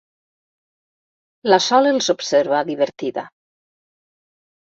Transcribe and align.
La 1.53 1.59
Sol 1.65 1.89
els 1.89 2.07
observa, 2.13 2.63
divertida. 2.71 3.27